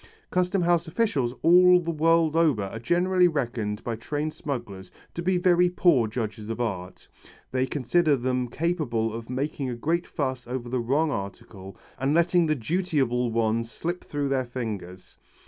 [0.31, 5.37] Custom House officials all the world over are generally reckoned by trained smugglers to be
[5.37, 7.07] very poor judges of art.
[7.51, 12.47] They consider them capable of making a great fuss over the wrong article and letting
[12.47, 15.19] the dutiable ones slip through their fingers.